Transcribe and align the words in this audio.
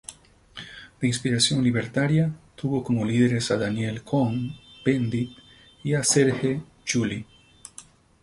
De 0.99 1.05
inspiración 1.07 1.63
libertaria, 1.63 2.33
tuvo 2.55 2.83
como 2.83 3.05
líderes 3.05 3.51
a 3.51 3.57
Daniel 3.59 4.01
Cohn-Bendit 4.03 5.37
y 5.83 5.93
a 5.93 6.03
Serge 6.03 6.63
July. 6.91 7.23